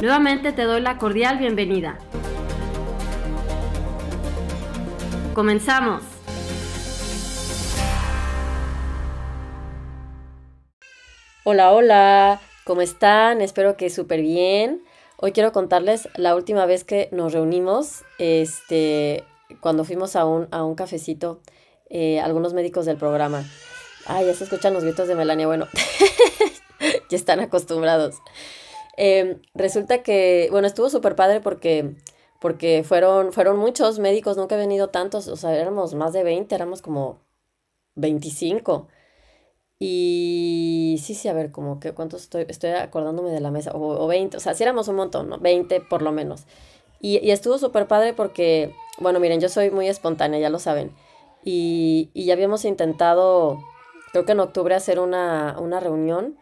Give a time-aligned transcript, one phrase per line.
[0.00, 1.98] Nuevamente te doy la cordial bienvenida.
[5.34, 6.04] Comenzamos.
[11.42, 13.40] Hola, hola, ¿cómo están?
[13.40, 14.84] Espero que súper bien.
[15.16, 19.24] Hoy quiero contarles la última vez que nos reunimos, este,
[19.58, 21.40] cuando fuimos a un, a un cafecito,
[21.90, 23.42] eh, algunos médicos del programa.
[24.06, 25.48] Ay, ya se escuchan los gritos de Melania.
[25.48, 25.66] Bueno,
[27.10, 28.14] ya están acostumbrados.
[29.00, 31.94] Em, resulta que, bueno, estuvo súper padre porque,
[32.40, 36.52] porque fueron, fueron muchos médicos, nunca he venido tantos, o sea, éramos más de 20,
[36.52, 37.20] éramos como
[37.94, 38.88] 25.
[39.78, 44.04] Y sí, sí, a ver, como que cuántos estoy, estoy acordándome de la mesa, o,
[44.04, 45.38] o 20, o sea, sí éramos un montón, ¿no?
[45.38, 46.46] 20 por lo menos.
[47.00, 50.92] Y, y estuvo súper padre porque, bueno, miren, yo soy muy espontánea, ya lo saben.
[51.44, 53.60] Y, y ya habíamos intentado,
[54.12, 56.36] creo que en octubre, hacer una, una reunión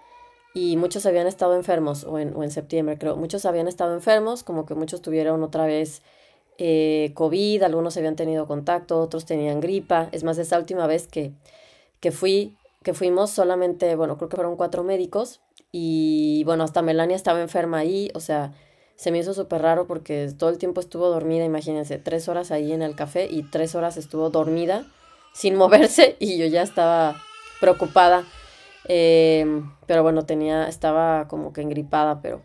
[0.57, 4.43] y muchos habían estado enfermos, o en, o en septiembre creo, muchos habían estado enfermos,
[4.43, 6.01] como que muchos tuvieron otra vez
[6.57, 10.09] eh, COVID, algunos habían tenido contacto, otros tenían gripa.
[10.13, 11.33] Es más, esa última vez que,
[12.01, 15.43] que fui, que fuimos solamente, bueno, creo que fueron cuatro médicos
[15.73, 18.55] y bueno, hasta Melania estaba enferma ahí, o sea,
[18.95, 22.73] se me hizo súper raro porque todo el tiempo estuvo dormida, imagínense, tres horas ahí
[22.73, 24.87] en el café y tres horas estuvo dormida
[25.35, 27.23] sin moverse y yo ya estaba
[27.61, 28.25] preocupada
[28.89, 32.41] Em, pero bueno, tenía, estaba como que engripada, pero,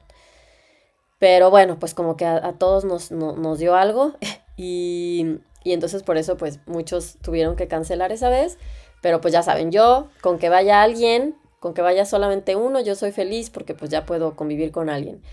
[1.19, 4.13] pero bueno, pues como que a, todos nos, nos dio algo.
[4.57, 8.59] Y, y entonces por eso pues muchos tuvieron que cancelar esa vez,
[9.01, 12.93] pero pues ya saben, yo con que vaya alguien, con que vaya solamente uno, yo
[12.93, 15.23] soy feliz porque pues ya puedo convivir con alguien.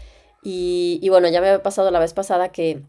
[0.43, 2.87] Y, y bueno, ya me había pasado la vez pasada que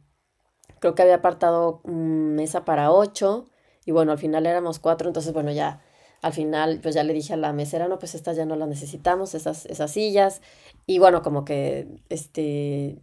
[0.80, 3.48] creo que había apartado mesa para ocho.
[3.86, 5.82] Y bueno, al final éramos cuatro, entonces bueno, ya
[6.22, 8.68] al final, pues ya le dije a la mesera, no, pues estas ya no las
[8.68, 10.42] necesitamos, esas, esas sillas.
[10.86, 13.00] Y bueno, como que, este,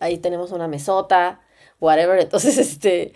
[0.00, 1.40] ahí tenemos una mesota,
[1.80, 2.18] whatever.
[2.20, 3.12] Entonces, este,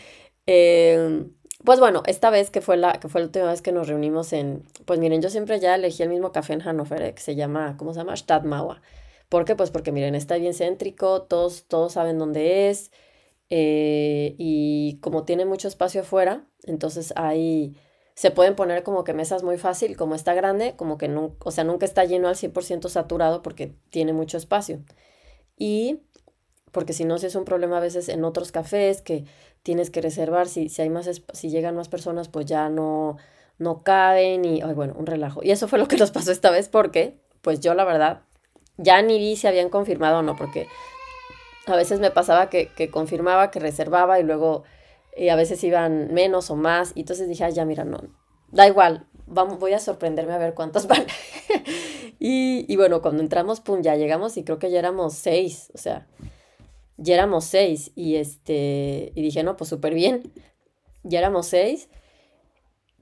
[0.46, 1.32] em,
[1.64, 4.32] pues bueno, esta vez que fue, la, que fue la última vez que nos reunimos
[4.32, 7.34] en, pues miren, yo siempre ya elegí el mismo café en Hannover, eh, que se
[7.34, 8.16] llama, ¿cómo se llama?
[8.16, 8.80] Stadtmauer.
[9.28, 9.56] ¿Por qué?
[9.56, 12.90] Pues porque miren, está bien céntrico, todos, todos saben dónde es.
[13.50, 17.76] Eh, y como tiene mucho espacio afuera, entonces hay
[18.18, 21.52] se pueden poner como que mesas muy fácil, como está grande, como que no, o
[21.52, 24.80] sea, nunca está lleno al 100% saturado porque tiene mucho espacio.
[25.56, 26.00] Y
[26.72, 29.24] porque si no, si es un problema a veces en otros cafés que
[29.62, 33.18] tienes que reservar, si, si hay más, si llegan más personas, pues ya no,
[33.56, 35.40] no caben y, ay, bueno, un relajo.
[35.44, 38.22] Y eso fue lo que nos pasó esta vez porque, pues yo la verdad,
[38.78, 40.66] ya ni vi si habían confirmado o no, porque
[41.66, 44.64] a veces me pasaba que confirmaba, que reservaba y luego
[45.18, 47.98] y a veces iban menos o más, y entonces dije, ya mira, no,
[48.50, 51.06] da igual, vamos, voy a sorprenderme a ver cuántos van.
[52.18, 55.78] y, y, bueno, cuando entramos, pum, ya llegamos y creo que ya éramos seis, o
[55.78, 56.06] sea,
[56.96, 60.32] ya éramos seis, y este, y dije, no, pues súper bien,
[61.02, 61.88] ya éramos seis,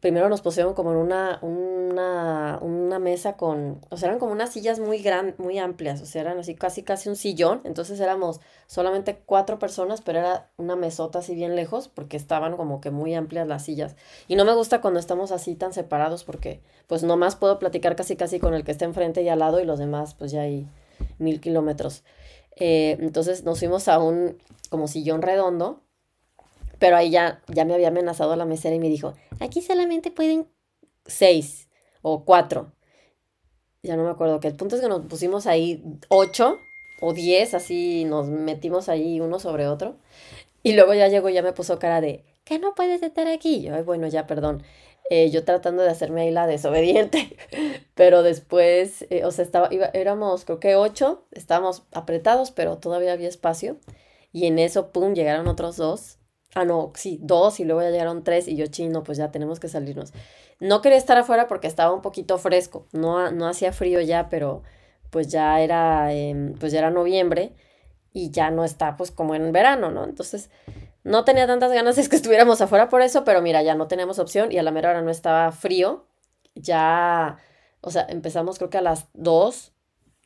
[0.07, 4.53] primero nos pusieron como en una, una, una mesa con, o sea, eran como unas
[4.53, 8.41] sillas muy grandes, muy amplias, o sea, eran así casi casi un sillón, entonces éramos
[8.69, 13.17] solamente cuatro personas, pero era una mesota así bien lejos, porque estaban como que muy
[13.17, 13.97] amplias las sillas.
[14.29, 18.15] Y no me gusta cuando estamos así tan separados, porque pues nomás puedo platicar casi
[18.15, 20.69] casi con el que está enfrente y al lado, y los demás pues ya hay
[21.19, 22.05] mil kilómetros.
[22.55, 24.39] Eh, entonces nos fuimos a un
[24.71, 25.81] como sillón redondo,
[26.79, 30.49] pero ahí ya, ya me había amenazado la mesera y me dijo, aquí solamente pueden
[31.07, 31.69] seis
[32.03, 32.73] o cuatro.
[33.83, 36.59] Ya no me acuerdo, que el punto es que nos pusimos ahí ocho
[37.01, 39.97] o diez, así nos metimos ahí uno sobre otro.
[40.63, 43.63] Y luego ya llegó, ya me puso cara de, que no puedes estar aquí.
[43.63, 44.63] Yo, Ay, bueno, ya, perdón.
[45.09, 47.37] Eh, yo tratando de hacerme ahí la desobediente,
[47.95, 53.29] pero después, eh, o sea, estaba, éramos creo que ocho, estábamos apretados, pero todavía había
[53.29, 53.77] espacio.
[54.33, 56.19] Y en eso, pum, llegaron otros dos
[56.57, 59.61] Ah, no, sí, dos y luego ya llegaron tres y yo chino, pues ya tenemos
[59.61, 60.15] que salirnos.
[60.59, 64.63] No quería estar afuera porque estaba un poquito fresco, no, no hacía frío ya, pero
[65.11, 67.53] pues ya era, em, pues ya era noviembre
[68.15, 70.05] y ya no está pues como en verano, ¿no?
[70.05, 70.49] Entonces
[71.05, 74.19] no tenía tantas ganas de que estuviéramos afuera por eso, pero mira, ya no teníamos
[74.19, 76.07] opción y a la mera hora no estaba frío,
[76.55, 77.37] ya,
[77.83, 79.73] o sea, empezamos creo que a las dos,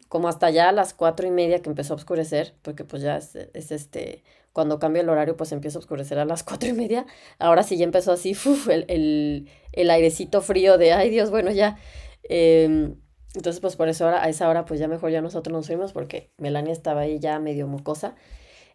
[0.09, 3.17] como hasta ya a las cuatro y media que empezó a oscurecer, porque pues ya
[3.17, 6.73] es, es este cuando cambia el horario, pues empieza a oscurecer a las cuatro y
[6.73, 7.07] media.
[7.39, 8.37] Ahora sí ya empezó así,
[8.69, 11.79] el, el, airecito frío de, ay Dios, bueno, ya.
[12.25, 12.97] Em,
[13.35, 15.93] entonces, pues por eso ahora, a esa hora, pues ya mejor ya nosotros nos fuimos
[15.93, 18.17] porque Melania estaba ahí ya medio mocosa.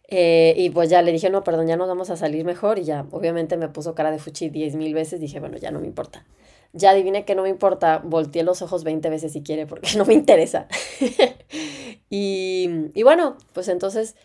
[0.08, 2.78] Eh, y pues ya le dije, no, perdón, ya nos vamos a salir mejor.
[2.78, 5.20] Y ya, obviamente me puso cara de fuchi diez mil veces.
[5.20, 6.24] Dije, bueno, ya no me importa.
[6.72, 7.98] Ya adivine que no me importa.
[8.04, 10.68] Volteé los ojos 20 veces si quiere porque no me interesa.
[12.10, 14.16] y, y, bueno, pues entonces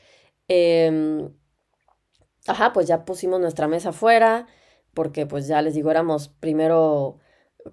[0.47, 1.29] eh,
[2.47, 4.47] ajá, pues ya pusimos nuestra mesa afuera,
[4.93, 7.19] porque pues ya les digo, éramos primero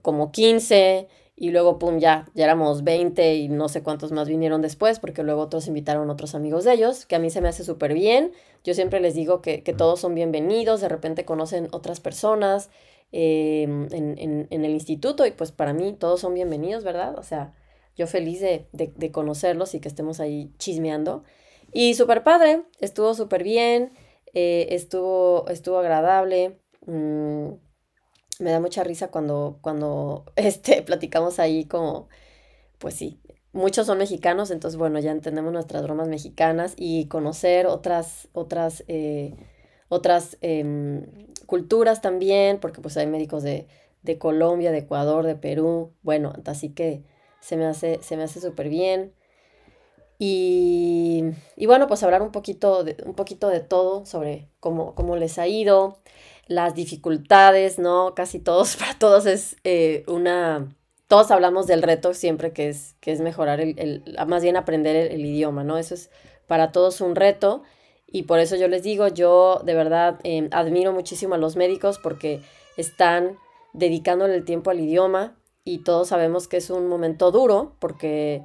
[0.02, 1.08] como 15
[1.40, 5.22] y luego, pum, ya, ya éramos 20 y no sé cuántos más vinieron después, porque
[5.22, 8.32] luego otros invitaron otros amigos de ellos, que a mí se me hace súper bien.
[8.64, 12.70] Yo siempre les digo que, todos son bienvenidos, de repente conocen otras personas
[13.12, 17.16] em, en, el instituto y pues para mí todos son bienvenidos, ¿verdad?
[17.18, 17.54] O sea,
[17.96, 21.22] yo feliz de, de conocerlos y que estemos ahí chismeando.
[21.72, 23.92] Y súper padre, estuvo súper bien.
[24.34, 26.60] Eh, estuvo, estuvo agradable.
[26.86, 27.52] Mm,
[28.40, 32.08] me da mucha risa cuando, cuando este, platicamos ahí como,
[32.78, 33.20] pues sí,
[33.52, 39.34] muchos son mexicanos, entonces bueno, ya entendemos nuestras bromas mexicanas y conocer otras, otras, eh,
[39.88, 41.06] otras em,
[41.46, 43.66] culturas también, porque pues hay médicos de,
[44.02, 47.04] de, Colombia, de Ecuador, de Perú, bueno, así que
[47.40, 49.14] se me hace, se me hace súper bien.
[50.18, 51.22] Y,
[51.66, 55.46] bueno, pues hablar un poquito de, un poquito de todo sobre cómo, cómo les ha
[55.46, 55.98] ido,
[56.48, 58.14] las dificultades, ¿no?
[58.14, 60.74] Casi todos, para todos es eh, una...
[61.06, 64.94] Todos hablamos del reto siempre que es, que es mejorar, el, el más bien aprender
[65.10, 65.78] el, idioma, ¿no?
[65.78, 66.10] Eso es
[66.46, 67.62] para todos un reto
[68.06, 71.98] y por eso yo les digo, yo de verdad em, admiro muchísimo a los médicos
[71.98, 72.42] porque
[72.76, 73.38] están
[73.72, 78.44] dedicándole el tiempo al idioma y todos sabemos que es un momento duro porque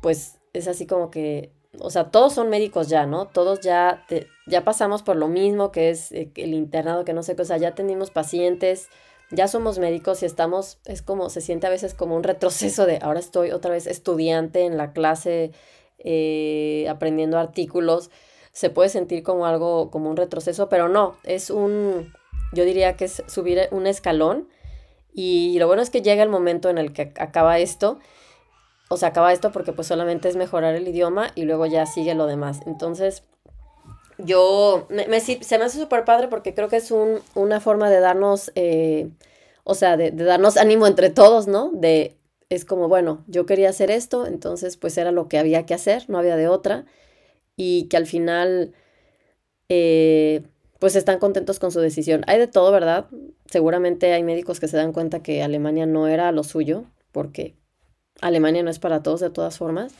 [0.00, 3.26] pues es así como que, o sea, todos son médicos ya, ¿no?
[3.26, 4.04] Todos ya,
[4.46, 7.44] ya pasamos por lo mismo que es eh, el internado, que no sé qué, o
[7.44, 8.88] sea, ya tenemos pacientes,
[9.30, 12.98] ya somos médicos y estamos, es como, se siente a veces como un retroceso de,
[13.02, 15.52] ahora estoy otra vez estudiante en la clase,
[15.98, 18.10] eh, aprendiendo artículos,
[18.52, 22.12] se puede sentir como algo, como un retroceso, pero no, es un,
[22.52, 24.48] yo diría que es subir un escalón
[25.12, 27.98] y lo bueno es que llega el momento en el que acaba esto
[28.88, 32.14] o se acaba esto porque pues solamente es mejorar el idioma y luego ya sigue
[32.14, 32.60] lo demás.
[32.66, 33.22] Entonces,
[34.18, 38.00] yo, me, se me hace súper padre porque creo que es un, una forma de
[38.00, 39.10] darnos, eh,
[39.64, 41.70] o sea, de, darnos ánimo entre todos, ¿no?
[41.72, 42.16] De,
[42.48, 46.04] es como, bueno, yo quería hacer esto, entonces pues era lo que había que hacer,
[46.08, 46.84] no había de otra,
[47.56, 48.74] y que al final,
[49.68, 50.42] eh,
[50.78, 52.24] pues están contentos con su decisión.
[52.26, 53.06] Hay de todo, ¿verdad?
[53.46, 57.54] Seguramente hay médicos que se dan cuenta que Alemania no era lo suyo, porque
[58.20, 59.92] Alemania no es para todos de todas formas,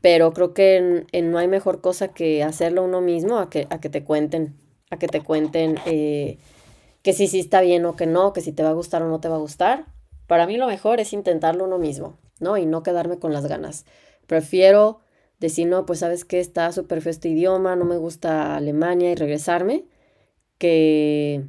[0.00, 3.88] pero creo que no hay mejor cosa que hacerlo uno mismo a que, a que
[3.88, 4.54] te cuenten,
[4.90, 6.38] a que te cuenten eh,
[7.02, 9.08] que si sí está bien o que no, que si te va a gustar o
[9.08, 9.86] no te va a gustar.
[10.26, 12.56] Para mí lo mejor es intentarlo uno mismo, ¿no?
[12.56, 13.84] Y no quedarme con las ganas.
[14.26, 15.00] Prefiero
[15.40, 19.14] decir, no, pues sabes que está súper feo este idioma, no me gusta Alemania y
[19.14, 19.84] regresarme,
[20.58, 21.44] que,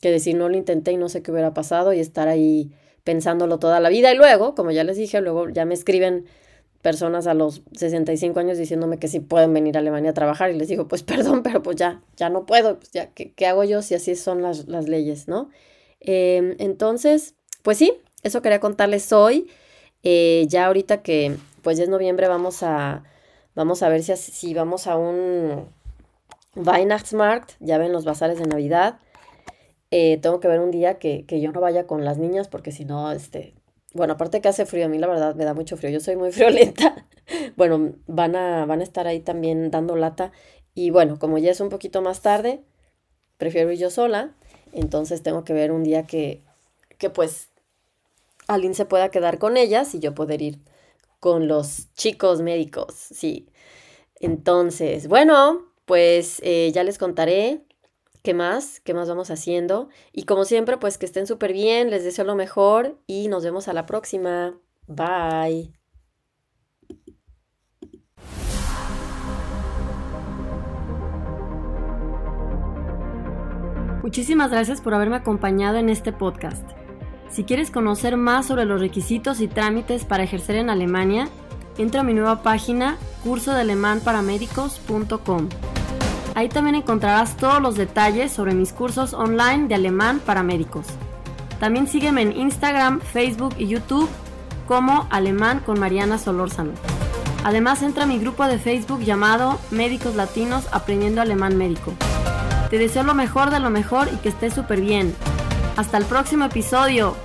[0.00, 2.72] que decir, no lo intenté y no sé qué hubiera pasado y estar ahí
[3.06, 4.12] pensándolo toda la vida.
[4.12, 6.26] Y luego, como ya les dije, luego ya me escriben
[6.82, 10.58] personas a los 65 años diciéndome que sí pueden venir a Alemania a trabajar y
[10.58, 13.80] les digo, pues perdón, pero pues ya, ya no puedo, pues ya, ¿qué, hago yo
[13.80, 15.50] si así son las, leyes, no?
[16.00, 17.92] Em, entonces, pues sí,
[18.24, 19.48] eso quería contarles hoy.
[20.02, 23.04] Eh, ya ahorita que pues ya es noviembre vamos a,
[23.54, 25.68] vamos a ver si, si vamos a un
[26.56, 28.98] Weihnachtsmarkt, ya ven los bazares de Navidad.
[29.90, 32.84] Eh, tengo que ver un día que, yo no vaya con las niñas porque si
[32.84, 33.54] no, este,
[33.92, 36.16] bueno, aparte que hace frío, a mí la verdad me da mucho frío, yo soy
[36.16, 37.06] muy friolenta.
[37.56, 40.32] bueno, van a, van a estar ahí también dando lata
[40.74, 42.62] y bueno, como ya es un poquito más tarde,
[43.38, 44.34] prefiero ir yo sola,
[44.72, 46.42] entonces tengo que ver un día que,
[46.98, 47.50] que pues
[48.48, 50.58] alguien se pueda quedar con ellas y yo poder ir
[51.20, 53.48] con los chicos médicos, sí.
[54.20, 57.65] Entonces, bueno, pues eh, ya les contaré
[58.26, 59.88] qué más, qué más vamos haciendo.
[60.12, 63.68] Y como siempre, pues que estén súper bien, les deseo lo mejor y nos vemos
[63.68, 64.58] a la próxima.
[64.88, 65.72] Bye.
[74.02, 76.68] Muchísimas gracias por haberme acompañado en este podcast.
[77.30, 81.28] Si quieres conocer más sobre los requisitos y trámites para ejercer en Alemania,
[81.78, 85.48] entra a mi nueva página cursodealemanparamédicos.com.
[86.36, 90.84] Ahí también encontrarás todos los detalles sobre mis cursos online de alemán para médicos.
[91.58, 94.10] También sígueme en Instagram, Facebook y YouTube
[94.68, 96.72] como Alemán con Mariana Solórzano.
[97.42, 101.94] Además entra a mi grupo de Facebook llamado Médicos Latinos Aprendiendo Alemán Médico.
[102.68, 105.14] Te deseo lo mejor de lo mejor y que estés súper bien.
[105.78, 107.16] Hasta el próximo episodio.